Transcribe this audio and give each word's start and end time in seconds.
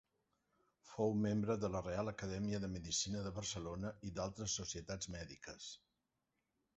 Fou 0.91 1.11
membre 1.25 1.55
de 1.63 1.69
la 1.73 1.81
Reial 1.83 2.09
Acadèmia 2.11 2.59
de 2.63 2.69
Medicina 2.75 3.21
de 3.27 3.33
Barcelona 3.35 3.91
i 4.09 4.13
d’altres 4.15 4.57
societats 4.61 5.11
mèdiques. 5.17 5.69